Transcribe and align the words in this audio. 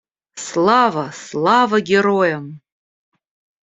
Слава, 0.45 1.05
Слава 1.11 1.79
героям!!! 1.79 2.61